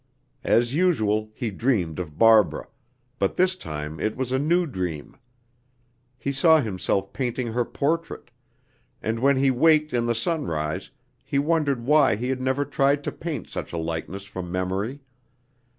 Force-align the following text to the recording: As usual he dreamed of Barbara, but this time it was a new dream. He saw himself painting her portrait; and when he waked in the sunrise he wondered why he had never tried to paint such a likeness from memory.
As 0.43 0.73
usual 0.73 1.29
he 1.35 1.51
dreamed 1.51 1.99
of 1.99 2.17
Barbara, 2.17 2.67
but 3.19 3.37
this 3.37 3.55
time 3.55 3.99
it 3.99 4.17
was 4.17 4.31
a 4.31 4.39
new 4.39 4.65
dream. 4.65 5.15
He 6.17 6.31
saw 6.31 6.59
himself 6.59 7.13
painting 7.13 7.53
her 7.53 7.63
portrait; 7.63 8.31
and 9.03 9.19
when 9.19 9.35
he 9.37 9.51
waked 9.51 9.93
in 9.93 10.07
the 10.07 10.15
sunrise 10.15 10.89
he 11.23 11.37
wondered 11.37 11.85
why 11.85 12.15
he 12.15 12.29
had 12.29 12.41
never 12.41 12.65
tried 12.65 13.03
to 13.03 13.11
paint 13.11 13.47
such 13.47 13.73
a 13.73 13.77
likeness 13.77 14.23
from 14.23 14.51
memory. 14.51 15.01